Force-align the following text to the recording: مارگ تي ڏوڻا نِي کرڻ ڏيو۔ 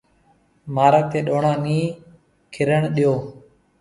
مارگ 0.75 1.05
تي 1.11 1.19
ڏوڻا 1.27 1.53
نِي 1.63 1.79
کرڻ 2.53 2.81
ڏيو۔ 2.95 3.13